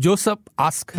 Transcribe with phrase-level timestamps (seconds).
[0.00, 0.94] Joseph ask.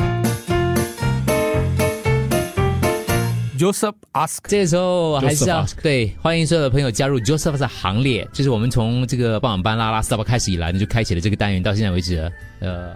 [3.57, 4.37] Joseph ask.
[4.47, 8.27] 这个时候还是要对欢迎所有的朋友加入 Joseph 的行列。
[8.31, 12.95] 就是我们从这个傍晚班拉拉 stop 开始以来呢，就开启了这个单元，到现在为止，呃，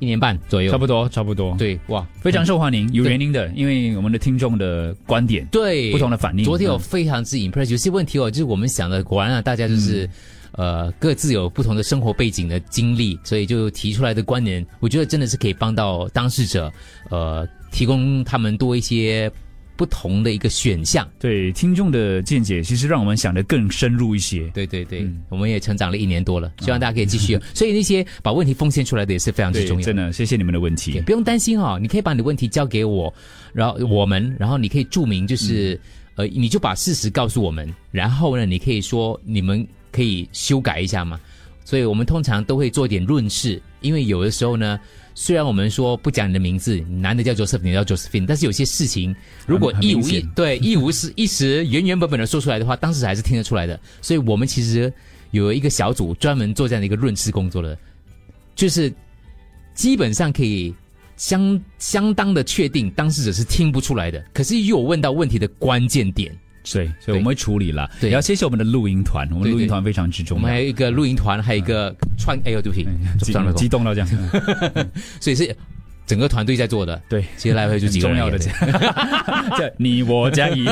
[0.00, 6.44] 一年半左右，差不多，差不多，，对哇，非常受欢迎，有原因的，因为我们的听众的观点对不同的反应。
[6.44, 10.06] 昨天我嗯非常之 impress，有些问题哦，就是我们想的，果然啊，大家就是。
[10.06, 10.10] 嗯
[10.58, 16.70] 呃，各自有不同的生活背景的经历，所以就提出来的观点，我觉得真的是可以帮到当事者，
[17.10, 19.30] 呃，提供他们多一些
[19.76, 21.08] 不同的一个选项。
[21.20, 24.50] 对听众的见解，其实让我们想得更深入一些。
[24.52, 27.42] 对对对，嗯我们也成长了一年多了，希望大家可以继续哦。
[27.54, 29.86] 所以那些把问题奉献出来的也是非常之重，要。
[29.86, 31.02] 真的，谢谢你们的问题对，。
[31.02, 33.14] 不用担心哦，你可以把你的问题交给我，
[33.52, 35.80] 然后我们，然后你可以注明就是，
[36.16, 41.18] 嗯呃，你就把事实告诉我们，然后呢，你可以说你们可以修改一下嘛。
[41.64, 44.80] 所以我们通常都会做一点润饰，因为有的时候呢，
[45.14, 49.14] 虽然我们说不讲你的名字，男的叫 Joseph，女的叫 Josephine，但是有些事情
[49.46, 53.78] 如果一无一对一无是 一时原原本本的说出来的话，当时还是听得出来的。
[54.00, 54.90] 所以我们其实
[55.30, 57.76] 有一个小组专门做这样的一个润饰工作的，
[58.54, 58.90] 就是
[59.74, 60.74] 基本上可以
[61.18, 66.34] 相相当的确定当事者是听不出来的，可是又有问到问题的关键点。
[66.72, 67.90] 对，所以我们会处理了。
[68.00, 70.60] 对也要谢谢我们的录音团，我们录音团非常之重要我们还。
[70.60, 72.86] 有一个录音团，还有一个串，哎呦，对不起，
[73.22, 74.08] 激撞了激动到这样，
[75.20, 75.54] 所以是
[76.06, 77.00] 整个团队在做的。
[77.08, 78.50] 对，其实来回就几个重要的这
[79.76, 80.64] 你我加一，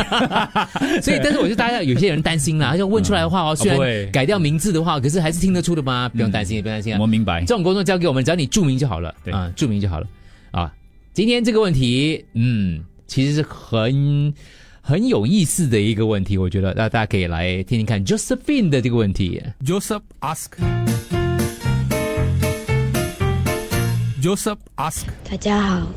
[1.00, 6.08] 所以，但是我就大家有些人担心啦，他就问出来的话哦，虽然改掉名字的话，可是还是听得出的吗？
[6.08, 7.06] 不用担心，不用担心啊我。
[7.06, 7.54] 明白这。
[7.54, 9.14] 种工作交给我们，只要你注明就好了。
[9.24, 10.06] 对啊，注明就好了
[10.50, 10.72] 啊。
[11.14, 14.32] 今天这个问题，嗯，其实是很
[14.88, 19.42] 很有意思的一个问题，我觉得那大家可以来听听看 Josephine 的这个问题。
[19.64, 20.52] Joseph ask.
[24.22, 25.06] Joseph ask.
[25.28, 25.88] 大家好，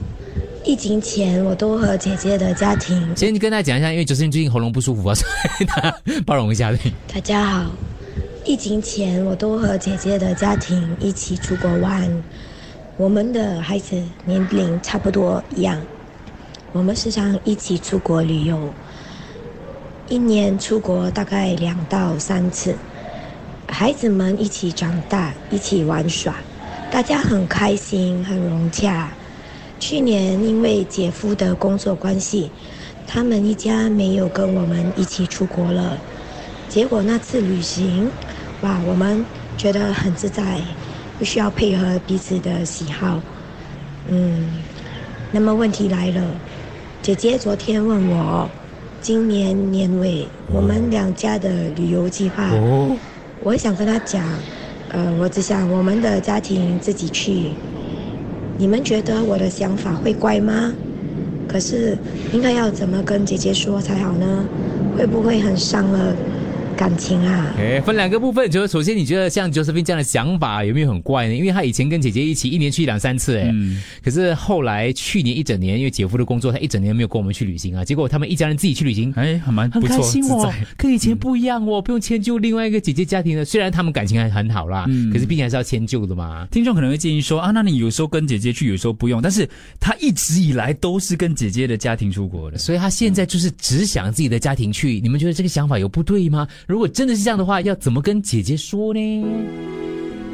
[0.65, 3.15] 疫情前我都和姐姐的家庭。
[3.15, 5.27] 先跟大家讲一下，因为 Josephine 最近喉咙不舒服啊，所
[5.59, 6.75] 以大家包容一下。
[7.13, 7.71] 大家好，
[8.43, 12.11] 疫情前我都和姐姐的家庭一起出国玩，
[12.97, 15.79] 我们的孩子年龄差不多一样，
[16.71, 18.71] 我们时常一起出国旅游，
[20.07, 22.75] 一年出国大概两到三次，
[23.67, 26.35] 孩子们一起长大，一起玩耍，
[26.91, 29.11] 大家很开心，很融洽。
[29.79, 32.51] 去年因为姐夫的工作关系，
[33.07, 35.97] 他们一家没有跟我们一起出国了。
[36.67, 38.11] 结果那次旅行，
[38.61, 39.25] 哇，我们
[39.57, 40.61] 觉得很自在，
[41.17, 43.19] 不需要配合彼此的喜好。
[44.07, 44.63] 嗯，
[45.31, 46.21] 那么问题来了，
[47.01, 48.51] 姐姐昨天问我，
[48.99, 52.51] 今年年尾我们两家的旅游计划，
[53.39, 54.43] 我想跟她讲，
[54.89, 57.55] 呃，我只想我们的家庭自己去。
[58.57, 60.75] 你们觉得我的想法会怪吗？
[61.47, 61.97] 可是
[62.33, 64.49] 应该要怎么跟姐姐说才好呢？
[64.91, 66.17] 会不会很伤了
[66.79, 71.35] 感情啊？OK，分两个部分，就是首先你觉得像 Josephine 这样的想法有没有很怪呢？
[71.35, 79.11] 因为他以前跟姐姐一起一年去两三次，哎、嗯可是后来去年一整年，因为姐夫的工作，他一整年没有跟我们去旅行啊，结果他们一家人自己去旅行。
[79.17, 83.43] 哎，还蛮很不错，开心哦，跟以前不一样哦，不用迁就另外一个姐姐家庭的。
[83.43, 86.47] 虽然他们感情还很好啦，嗯可是毕竟还是要迁就的嘛。
[86.49, 89.21] 听众可能会建议说啊，那你有时候跟姐姐去，有时候不用。
[89.21, 89.45] 但是
[89.81, 92.57] 他一直以来都是跟姐姐的家庭出国的。
[92.57, 95.01] 所以他现在就是只想自己的家庭去。
[95.01, 96.47] 你们觉得这个想法有不对吗？
[96.69, 98.99] 如果真的是这样的话，要怎么跟姐姐说呢？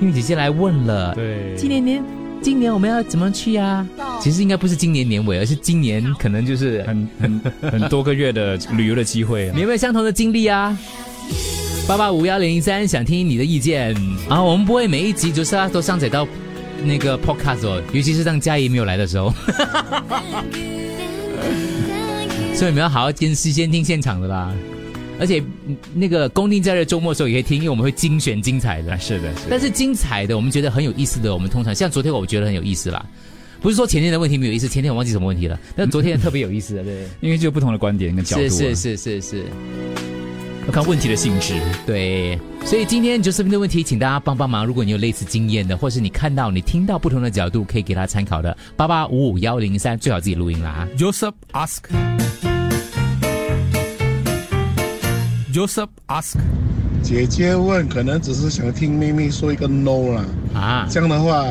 [0.01, 2.03] 因为姐姐来问了，对今年年
[2.41, 3.87] 今年我们要怎么去啊？
[4.19, 7.39] 其实应该不是今年年尾，而是今年可能就是很很
[7.71, 9.61] 很多个月的旅游的机会你。
[9.61, 10.77] 有没有相同的经历啊？
[11.87, 13.95] 八八五幺零零三，想听你的意见
[14.27, 14.43] 啊！
[14.43, 16.27] 我们不会每一集就是啊都上载到
[16.83, 19.33] 那个 podcast 哦，尤其是当嘉怡没有来的时候，
[22.53, 24.53] 所以你们要好好监视先听现场的啦。
[25.19, 28.97] 而且嗯那个公定假日周末的时候也可以听，因为我们会精选精彩的啊，。
[28.97, 29.47] 是的，是的。
[29.49, 33.05] 但是精彩的，我们觉得很有意思的，我们通常像昨天我觉得很有意思啦。
[33.61, 39.45] 不是说前天的问题没有意思，前天我忘记什么问题了，但昨天特别有意思的， 对，因为就有不同的观点跟角度、啊，是是是是是。
[40.67, 41.53] 要看问题的性质。
[41.85, 44.65] 对，所以今天 Josephine 的问题，请大家帮帮忙。
[44.65, 50.87] 如果你有类似经验的，或是你看到、你听到不同的角度，可以给他参考的，八八五五幺零三，最好自己录音啦。
[50.97, 51.83] Joseph ask.
[55.55, 56.37] Joseph ask.
[57.01, 60.25] 姐姐问，可能只是想听妹妹说一个 no 啦。
[60.53, 61.45] 啊，这样的话，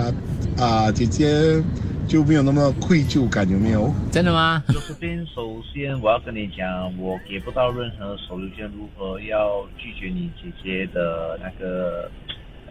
[0.63, 1.27] 啊、姐姐
[2.07, 3.91] 就没有那么愧疚感，有没有？
[4.13, 4.63] 真的吗？
[4.69, 12.11] 就是边，首先我要跟你讲，我给不到任何手榴弹，如何要拒绝你姐姐的那个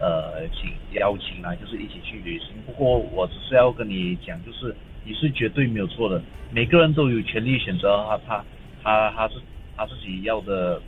[0.00, 2.50] 呃请邀请啊，就是一起去旅行。
[2.64, 4.72] 不过我只是要跟你讲，就是
[5.04, 6.22] 你是绝对没有错的，
[6.52, 8.44] 每个人都有权利选择他他
[8.84, 9.34] 他他是
[9.76, 10.80] 他自己要的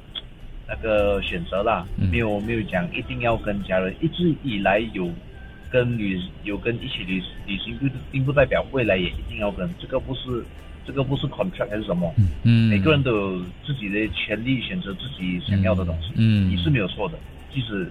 [0.68, 2.08] 那个选择啦，嗯。
[2.10, 5.10] 没有没有讲一定要跟家人，一直以来有
[5.70, 10.44] 跟旅有跟一起旅旅行，并并不代表未来也一定要跟，这个不是
[10.86, 12.14] 这个不是 contract 还是什么，
[12.44, 17.18] 嗯，每个人都有自己的权利选择自己想要的东西，嗯，你是没有错的，
[17.52, 17.90] 即使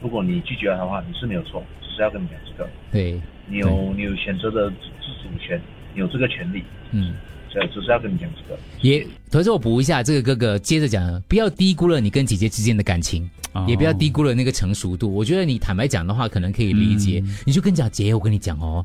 [0.00, 5.60] 如果你拒绝了的话，你是没有错，只是要跟你讲这个，对，你有你有选择的自自主权，
[5.94, 6.62] 你有这个权利，
[6.92, 7.14] 嗯。
[7.52, 8.60] 这只是要跟你讲这个。
[8.82, 15.12] 也，同时我补一下，这个哥哥接着讲，不要低估了你跟姐姐之间的感情，哦也不要低估了那个成熟度。
[15.12, 17.22] 我觉得你坦白讲的话，可能可以理解。
[17.24, 18.84] 嗯你就跟讲姐，我跟你讲哦，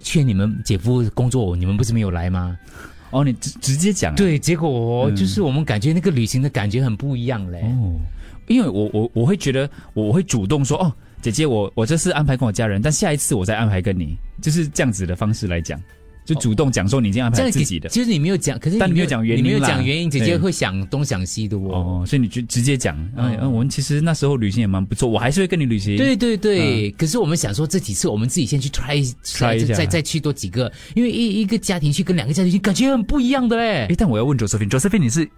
[0.00, 2.56] 劝你们姐夫工作，你们不是没有来吗？
[3.10, 7.60] 哦，你直直接讲啊、对，结果哦，嗯就是我们感觉那个旅行的感觉很不一样嘞。
[7.62, 7.98] 哦，
[8.46, 15.80] 因为我我我会觉得我我会主动说哦，姐姐，我我这次安排跟我家人，但下一次我再安排跟你，就是这样子的方式来讲，
[16.24, 17.88] 就主动讲说你已经安排自己的。
[17.88, 21.70] 其实你没有讲，可是但你没有讲原因你没有讲原因，姐姐会想东想西的哦。
[21.72, 25.96] 哦，所以你就直接讲，嗯、嗯，我们其实那时候旅行也蛮不错，我还是会跟你旅行。
[25.96, 33.94] 对对对，可是我们想说这几次我们自己先去 try Try 一下再再去多几个，因为一一个家庭去跟两个家庭去感觉很不一样的嘞哎，。
[33.96, 35.28] 但我要问 Josephine，Josephine 你是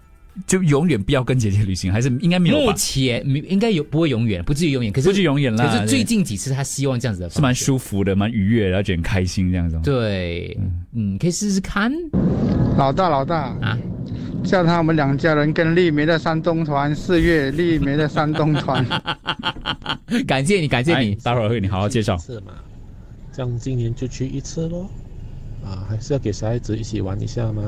[0.47, 2.73] 就永远不要跟姐姐旅行，还是应该没有目？
[2.73, 9.79] 前没应该有不会永远，不至于永远，可是不是永远啦，可是最近几次他希望这样子的是蛮舒服的，蛮愉悦的，然后觉得很开心这样子。
[9.83, 10.57] 对，
[10.93, 11.91] 嗯，可以试试看
[12.77, 13.77] 老大老大，啊。
[14.43, 18.85] 叫他们两家人跟丽梅的山东团，四月丽梅的山东团。
[20.27, 21.15] 感谢你，感谢哎你。
[21.15, 22.17] 待会儿会你好好介绍。
[22.17, 22.51] 是嘛？
[23.31, 24.91] 这样今年就去一次咯。
[25.63, 27.63] 啊，还是要给小孩子一起玩一下嘛。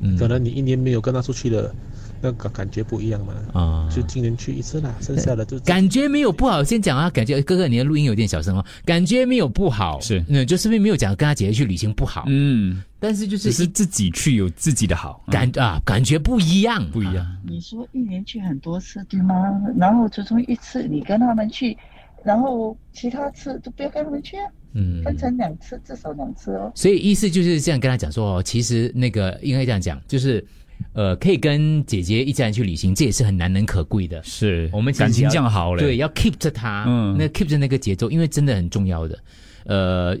[0.00, 1.74] 嗯可能你一年没有跟他出去的，
[2.22, 3.34] 那个感觉不一样嘛。
[3.52, 7.10] 啊就今年去一次啦，剩下的就感觉没有不好，先讲啊。
[7.10, 8.64] 感觉哥哥，你的录音有点小声哦。
[8.84, 17.26] 感觉没有不好，是嗯，就是没有讲跟他姐姐去旅行不好，嗯，但是就是只是自己去有自己的好，嗯感啊感觉不一样，不一样。
[17.44, 19.34] 你说一年去很多次对吗？
[19.76, 21.76] 然后其中一次你跟他们去，
[22.24, 26.72] 然后其他次都不要跟他们去啊，嗯，分成两次，至少两次哦。
[26.74, 30.44] 所以意思就是这样跟他讲说哦，其实那个应该这样讲，就是
[30.92, 34.22] 呃，可以跟姐姐一家人去旅行，这也是很难能可贵的。
[34.22, 35.80] 是我们感情要这样好了。
[35.80, 39.18] 对，要 keep 着他，嗯那 keep 着那个节奏，因为真的很重要的。
[39.64, 40.16] 呃，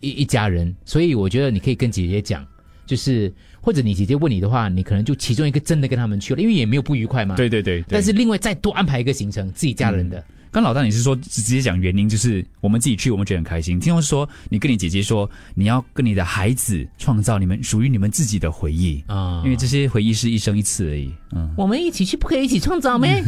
[0.00, 2.46] 一一家人，所以我觉得你可以跟姐姐讲，
[2.86, 7.34] 就是或者你姐姐问你的话，你可能就其中一个真的跟他们去了，因为也没有不愉快嘛。。
[7.34, 13.80] 对对对，对但是另外再多安排一个行程，自己家人的，刚老大你是说直接讲原因，就是我们自己去，我们觉得很开心。
[13.80, 21.10] 听说说你跟你姐姐说，你要跟你的孩子创造你们属于你们自己的回忆啊因为这些回忆是一生一次而已。
[21.34, 23.24] 嗯，我们一起去，不可以一起创造咩？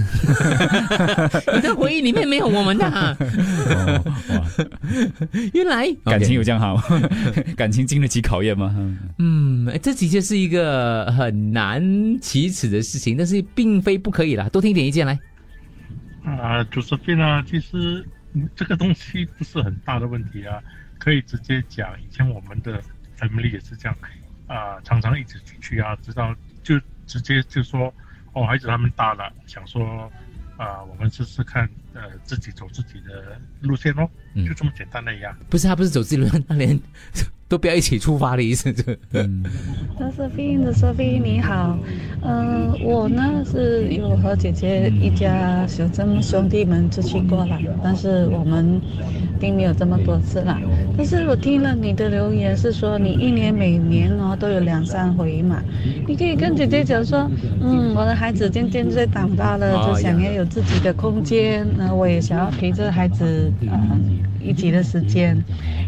[1.54, 4.44] 你的回忆里面没有我们的啊、 哦哇，
[5.54, 6.76] 原来感情有这样好，
[7.56, 8.74] 感情经得起考验吗？
[8.76, 8.98] 嗯
[9.66, 11.82] 嗯，这的确是一个很难
[12.20, 14.46] 启齿的事情，但是并非不可以啦。
[14.50, 15.18] 多听点意见来。
[16.24, 18.06] 啊，主持人啊，其实
[18.56, 20.62] 这个东西不是很大的问题啊，
[20.98, 22.00] 可以直接讲。
[22.00, 22.82] 以前我们的
[23.18, 23.96] family 也是这样，
[24.46, 27.92] 啊，常常一直出去啊，直到就直接就说，
[28.32, 30.10] 哦，孩子他们大了，想说，
[30.56, 35.36] 啊，我们就是看，呃，自己走自己的路线哦，嗯就这么简单的呀。
[35.50, 36.78] 不是他不是走自己路线，他连
[37.48, 38.72] 都不要一起出发的意思。
[38.72, 39.44] 这个嗯
[39.98, 41.79] 德瑟菲，德瑟菲你好，
[42.22, 48.81] 呃，我呢是有和姐姐一家兄弟兄弟们出去过了，但是我们
[49.40, 50.58] 并没有这么多次了。
[50.96, 55.62] 但是我听了你的留言是说你一年每年哦都有两三回嘛，
[56.06, 63.98] 你可以跟姐姐讲说，嗯，我的孩子渐渐在长大了，就想要有自己的空间，那我也想要陪着孩子，呃，
[64.44, 65.43] 一集的时间。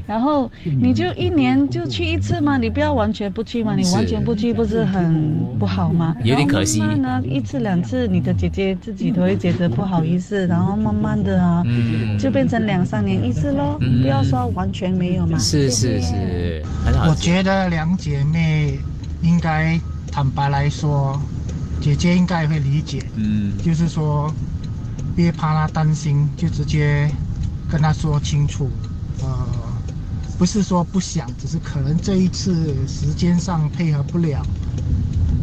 [0.06, 6.14] 然后你就一年就去一次嘛，你不要完全不去嘛，你完全不去不是很不好吗？
[6.22, 6.78] 有点可惜。
[6.78, 12.16] 慢慢呢，一次两次，你的姐姐自己都会觉得不好意思，然后慢慢的啊，嗯。
[12.18, 14.02] 就变成两三年一次喽，嗯。
[14.02, 15.36] 不要说完全没有嘛。
[15.38, 17.08] 是是是，很好。
[17.10, 18.78] 我觉得两姐妹
[19.22, 19.78] 应该
[20.12, 21.20] 坦白来说，
[21.80, 23.52] 姐姐应该会理解，嗯。
[23.58, 24.32] 就是说
[25.16, 27.10] 别怕她担心，就直接
[27.70, 28.70] 跟他说清楚。
[29.22, 29.46] 呃，
[30.38, 34.42] 不是说不想，只是可能这一次时间上配合不了，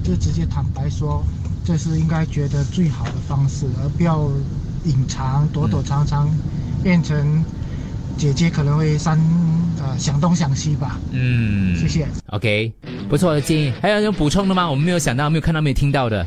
[0.03, 1.23] 就直接坦白说，
[1.65, 4.29] 这是应该觉得最好的方式，而不要
[4.85, 6.29] 隐藏、躲躲藏藏，
[6.83, 7.43] 变成
[8.15, 9.17] 姐姐可能会三
[9.79, 10.99] 呃想东想西吧。
[11.11, 12.07] 嗯，谢谢。
[12.27, 12.71] OK，
[13.09, 13.73] 不错的建议。
[13.81, 14.69] 还有有补充的吗？
[14.69, 16.23] 我们没有想到、没有看到、没有听到的，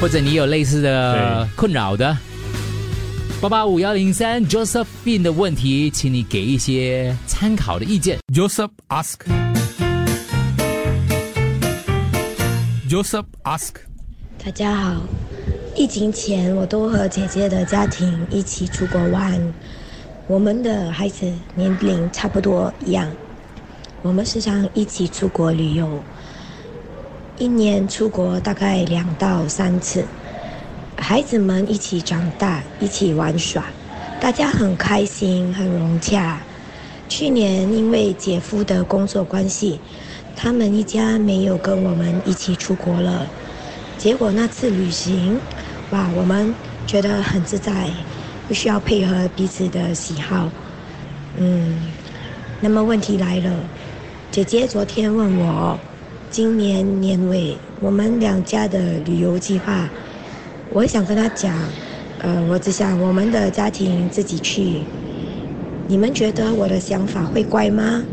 [0.00, 2.16] 或者你有类似的困扰的，
[3.38, 8.18] 八八五幺零三 Josephine 的问题，请你给一些参考的意见。
[8.32, 9.16] Joseph ask.
[12.88, 13.74] Joseph ask.
[14.42, 15.02] 大家好，
[15.76, 19.38] 疫情前我都和姐姐的家庭一起出国玩，
[20.26, 23.06] 我们的孩子年龄差不多一样，
[24.00, 26.02] 我们时常一起出国旅游，
[27.36, 30.02] 一年出国大概两到三次，
[30.98, 33.64] 孩子们一起长大，一起玩耍，
[34.18, 36.40] 大家很开心，很融洽。
[37.08, 39.80] 去年因为姐夫的工作关系，
[40.34, 43.26] 他们一家没有跟我们一起出国了。
[43.96, 45.38] 结果那次旅行，
[45.90, 46.52] 哇，我们
[46.86, 47.88] 觉得很自在，
[48.48, 50.50] 不需要配合彼此的喜好。
[51.38, 51.92] 嗯，
[52.60, 53.52] 那么问题来了，
[54.30, 55.78] 姐姐昨天问我，
[56.30, 59.88] 今年年尾我们两家的旅游计划，
[60.68, 61.72] 我想跟他讲，
[62.18, 64.84] 呃，我只想我们的家庭自己去。
[65.86, 68.04] 你们觉得我的想法会怪吗？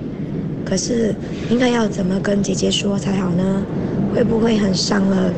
[0.64, 1.16] 可是
[1.50, 3.66] 应该要怎么跟姐姐说才好呢？
[4.08, 5.34] 会不会很伤了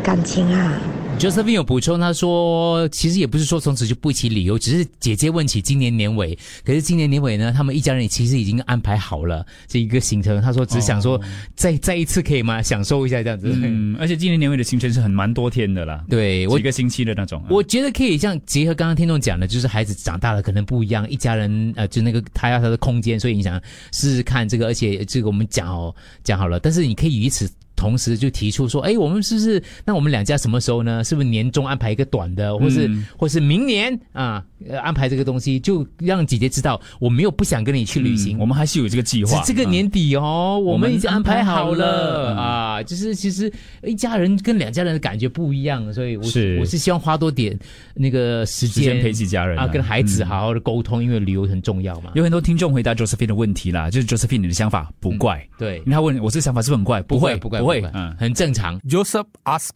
[0.00, 0.91] 感情啊？
[1.22, 10.42] Josephine 有补充，他说其实也不是说从此就不一起旅游，只是姐姐问起今年年尾，可是今年年尾呢，他们一家人其实已经安排好了这一个行程。
[10.42, 11.20] 他说只想说
[11.54, 12.60] 再、再一次可以吗？
[12.60, 13.48] 享受一下这样子。
[13.54, 17.46] 嗯， 而且今年年尾的行程是很蛮多天的啦，对我几个星期的那种啊。
[17.50, 23.62] 我觉得可以像结合刚刚听众讲的，就是孩子长大了可能不一样，一家人呃，就那个他要他的空间，所以你想
[23.92, 27.48] 试试看这个，而且这个我们讲哦讲好了，但是你可以以此。
[27.82, 29.60] 同时就提出说，哎，我们是不是？
[29.84, 31.02] 那我们两家什么时候呢？
[31.02, 39.36] 是不是年终安排一个短的，或是、嗯或是明年啊、呃安排这个东西，就让姐姐知道我没有不想跟你去旅行，嗯我们还是有这个计划。
[39.40, 41.76] 是这个年底哦，我我们们已经安排好了。
[41.76, 42.82] 了啊。
[42.84, 46.58] 就是其实一家人跟两家人的感觉不一样，所以我是。
[46.60, 47.58] 我是希望花多点
[47.94, 50.26] 那个时间时间陪起家人啊，啊跟孩子嗯。
[50.26, 52.12] 好好的沟通，因为旅游很重要嘛。
[52.14, 55.78] 有很多听众回答 Josephine 的问题啦，就是 Josephine 你的想法不怪，对。
[55.78, 57.32] 因为他问我这想法是不是很怪，不会。
[57.36, 58.78] 不怪不会不怪，嗯，很正常。
[58.80, 59.70] Joseph ask.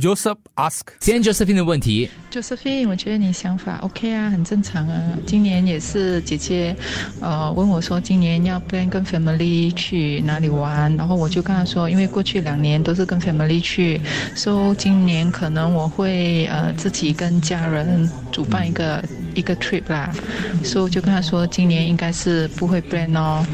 [0.00, 0.82] Joseph ask.
[1.00, 4.96] 今天 Josephine 的问题，Josephine，我觉得你想法 OK 啊，很正常啊。
[5.26, 6.76] 今年也是姐姐，
[7.20, 14.00] 呃，问我说今年要不要跟 family 去哪里玩，然后我就跟她说，因为过去两年都是跟 family 去，
[14.36, 19.02] 所、以今年可能我会呃自己跟家人主办一个
[19.34, 20.14] 一个 trip 啦，
[20.62, 23.44] 所、以就跟她说今年应该是不会 plan 哦。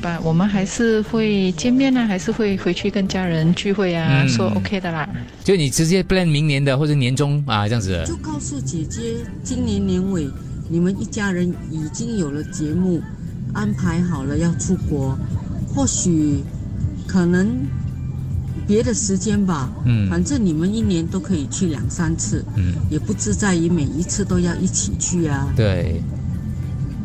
[0.00, 5.08] 吧，我们还是会见面啊，还是会回去跟家人聚会啊，嗯说 OK 的啦。
[5.44, 8.02] 就你直接 plan 明年的或者年终啊这样子。
[8.06, 10.28] 就告诉姐姐，今年年尾
[10.68, 13.00] 你们一家人已经有了节目，
[13.52, 15.16] 安排好了要出国，
[15.74, 16.42] 或许
[17.06, 17.48] 可能
[18.66, 26.00] 别的时间吧，嗯反正你们一年都可以去两三次，嗯，也不自在于每一次都要一起去啊，对。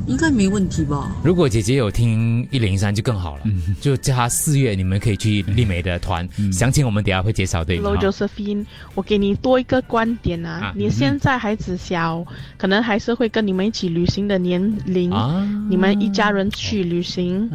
[0.08, 1.12] 应该没问题吧？
[1.24, 3.76] 如果姐姐有听一零三就更好了，嗯。
[3.82, 12.26] 就叫她四月你们可以去丽美的团，详情我们等下会介绍对吗？Hello Josephine，我给你多一个观点啊，啊你现在孩子小，
[12.58, 15.46] 可能还是会跟你们一起旅行的年龄，啊。
[15.70, 17.50] 你们一家人去旅行，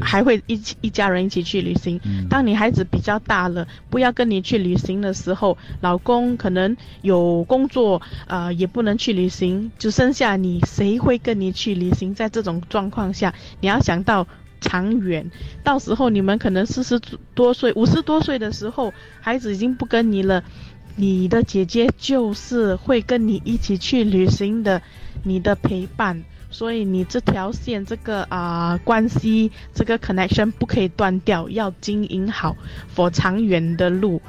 [0.00, 2.00] 还会一起一家人一起去旅行。
[2.04, 2.26] 嗯。
[2.28, 12.14] 当你孩子比较大了，不要跟你去旅行的时候，老公可能有工作，呃，也不能去旅行，就剩下你，谁会跟你去旅行？
[12.14, 14.26] 在这种状况下，你要想到。
[14.62, 15.30] 长远，
[15.64, 17.00] 到时候你们可能四十
[17.34, 20.44] 多岁、五十多岁的时候，孩子已经不跟你了，
[20.96, 24.82] 你的姐姐就是会跟你一起去旅行的，
[25.22, 26.22] 你的陪伴。
[26.50, 32.54] 所以你这条线，这个啊、关系，这个 connection 不可以断掉，要经营好
[32.94, 34.20] ，for 长远的路。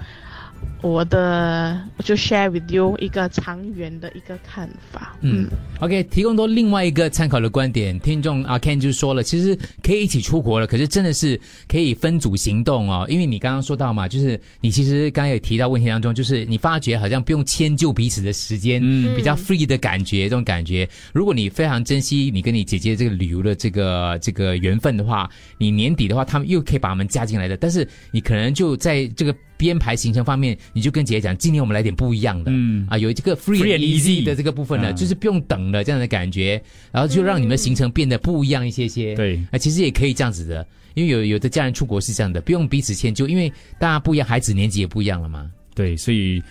[0.82, 5.16] 我的我就 share with you 一个长远的一个看法。
[5.22, 5.48] 嗯
[5.80, 8.00] ，OK，提供多另外一个参考的观点。
[8.00, 13.06] 听众阿 Ken 就说了，其实可以一起出国了，可是真的是可以分组行动哦。
[13.08, 20.90] 因为你刚刚说到嘛，就是你其实刚刚也提到问题当中，就是你发觉好像不用迁就彼此的时间，嗯比较 free 的感觉，这种感觉。
[21.14, 27.56] 如果你非常珍惜你跟你姐姐这个旅游的这个这个缘分的话，你年底的话，他们又可以把他们加进来的。
[27.56, 32.88] 但是你可能就在这个编排行程方面，你就跟姐姐讲，今年我们来点不一样的，嗯。
[32.90, 34.92] 啊，有这个 free and easy 的这个部分呢，啊。
[34.92, 36.60] 就是不用等了这样的感觉，
[36.92, 39.14] 然后就让你们的行程变得不一样一些些。
[39.14, 39.40] 对。
[39.52, 40.66] 啊，其实也可以这样子的，
[40.96, 45.48] 因为有有的家人出国是这样的，不用彼此迁就，因为大家不一样，孩子年纪也不一样了嘛。
[45.76, 46.42] 对，所以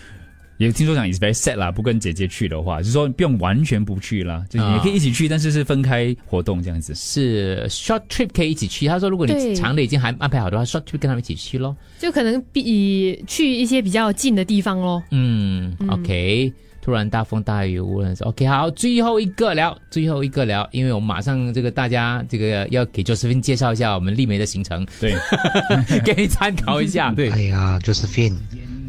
[0.66, 6.94] 也听说讲 is very sad 啦，不跟姐姐去的话，就是说不用完全不去啦，就也可以一起去，但是是分开活动这样子。
[6.94, 8.86] 是 short trip 可以一起去。
[8.86, 11.74] 他说，如果你对长的已经还安排好的话，short trip 跟他们一起去咯。
[11.98, 15.02] 就可能比去一些比较近的地方咯。
[15.10, 16.52] 嗯嗯 o k
[16.82, 25.14] 突然大风大雨，无论是 OK，好，最后一个聊，最后一个聊，因为我们马上这个大家这个要给 Josephine 介绍一下我们丽梅的行程，对，
[26.04, 27.12] 给你参考一下。
[27.12, 28.34] 对，哎呀，Josephine，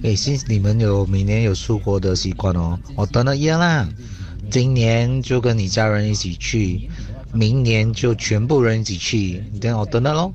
[0.03, 3.87] 哎，since 你们有每年有出国的习惯哦，我等了一样啦。
[4.49, 6.89] 今年就跟你家人一起去，
[7.31, 10.33] 明年就全部人一起去，等我等了咯。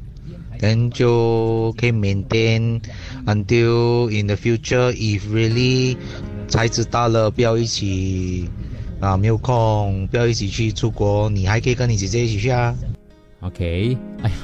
[0.59, 2.81] then 就可以 maintain
[3.27, 5.97] until in the future if really
[6.49, 8.49] 才知道了不要一起
[8.99, 12.75] 啊没有空不要一起去出国，你还可以跟你姐姐一起去啊。
[13.41, 14.37] OK，哎呀，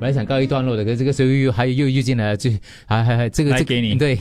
[0.00, 2.50] 本来想告一段落的，可是这个时候又还又又进来了，这
[2.86, 4.18] 还还还这个这个给你对，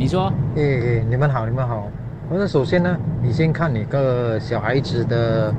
[0.00, 1.86] 你说，诶诶，你们好，你们好。
[2.30, 5.54] 我说首先呢，你先看你个小孩子的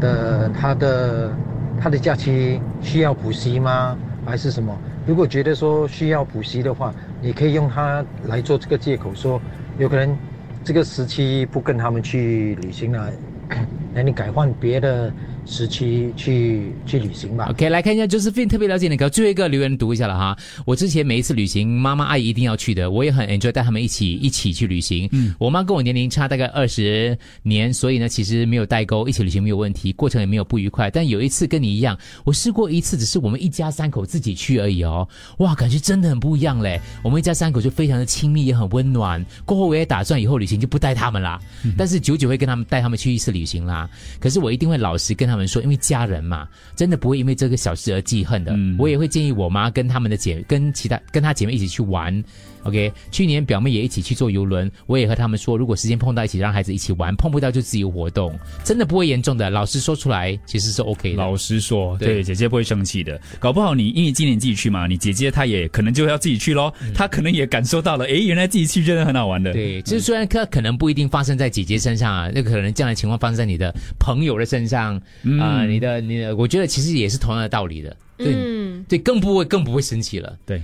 [0.00, 1.32] 的他的
[1.80, 3.98] 他的假期需要补习吗？
[4.24, 4.72] 还是什么？
[5.04, 9.40] 如果觉得说需要补习的话，你可以用它来做这个借口，说
[9.80, 10.16] 有可能
[10.62, 13.10] 这个时期不跟他们去旅行了，
[13.92, 15.12] 那你改换别的
[15.44, 17.46] 时期去去旅行吧。
[17.50, 20.36] OK，来看一下 Josephine 特别了解那个最后一个留言读一下了哈。
[20.64, 25.08] 我之前每一次旅行，妈妈阿姨一定要去的，我也很 enjoy 带他们一起一起去旅行。
[25.12, 30.90] 嗯，我妈跟我年龄差大概二十年，所以呢其实没有代沟，一起旅行没有问题，过程也没有不愉快。
[30.90, 35.08] 但有一次跟你一样，我试过一次，只是我们一家三口自己去而已哦。
[35.38, 36.80] 哇，感觉真的很不一样嘞！
[37.02, 39.24] 我们一家三口就非常的亲密，也很温暖。
[39.44, 41.40] 过后我也打算以后旅行就不带他们啦，
[41.76, 43.88] 但是久久会跟他们带他们去一次旅行啦。
[44.20, 48.56] 可是我一定会老实跟他们说，因为家人嘛，真的不会因为这个小事而记恨的。
[48.78, 52.22] 我也会建议我妈跟他们的姐跟其他跟她姐妹一起去玩。
[52.64, 59.50] OK，去年表妹也一起去坐游轮，我也和他们说，如果时间碰到一起，让孩子一起玩，碰不到就自由活动，真的不会严重的。
[59.50, 61.16] 老实说出来，其实是 OK 的。
[61.16, 63.20] 老实说，对对姐姐不会生气的。
[63.40, 69.52] 搞不好你因为今年自己去嘛，你姐姐她也可能就要自己去咯，她可能也感受到了，诶，原来自己去真的很好玩的。
[69.52, 75.00] 对，就是虽然可可能不一定发生在姐姐身上啊，那可能这样的情况发生在你的朋友的身上
[75.40, 77.96] 啊、嗯你的你的，我觉得其实也是同样的道理的。
[78.16, 80.38] 对、嗯对，更不会更不会生气了。
[80.46, 80.62] 对，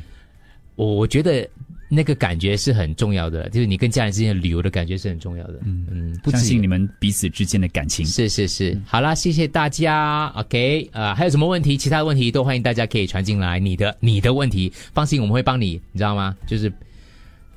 [0.76, 1.48] 我我觉得
[1.88, 5.60] 那个感觉是很重要的，就是你跟家人之间的旅游的感觉是很重要的。
[5.64, 8.04] 嗯嗯，不止相信你们彼此之间的感情。
[8.04, 10.26] 是是是，好啦，谢谢大家。
[10.36, 11.76] OK，呃，还有什么问题？
[11.76, 13.58] 其他的问题都欢迎大家可以传进来。
[13.58, 16.36] 你的你的问题，放心，我们会帮你，你知道吗？
[16.46, 16.72] 就是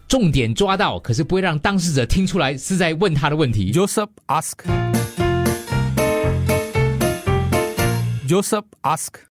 [0.08, 3.72] 重点抓到，可是不会让当事者听出来是在问他的问题。
[3.72, 4.91] Joseph ask.
[8.32, 9.28] Joseph asked